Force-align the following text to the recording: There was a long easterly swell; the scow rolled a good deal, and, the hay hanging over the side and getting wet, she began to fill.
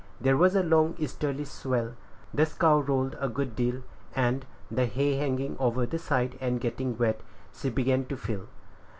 There 0.19 0.35
was 0.35 0.55
a 0.55 0.63
long 0.63 0.95
easterly 0.97 1.45
swell; 1.45 1.93
the 2.33 2.47
scow 2.47 2.79
rolled 2.79 3.15
a 3.19 3.29
good 3.29 3.55
deal, 3.55 3.83
and, 4.15 4.47
the 4.71 4.87
hay 4.87 5.13
hanging 5.17 5.55
over 5.59 5.85
the 5.85 5.99
side 5.99 6.39
and 6.41 6.59
getting 6.59 6.97
wet, 6.97 7.21
she 7.53 7.69
began 7.69 8.05
to 8.05 8.17
fill. 8.17 8.47